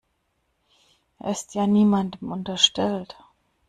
Er 1.19 1.29
ist 1.29 1.53
ja 1.53 1.67
niemandem 1.67 2.31
unterstellt. 2.31 3.15